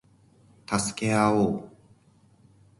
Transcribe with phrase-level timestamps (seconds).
[0.65, 1.69] 助け合おう